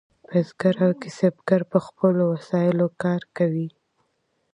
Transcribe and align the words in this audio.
بزګر 0.27 0.75
او 0.85 0.91
کسبګر 1.01 1.61
په 1.71 1.77
خپلو 1.85 2.23
وسایلو 2.33 2.87
کار 3.01 3.21
کوي. 3.37 3.67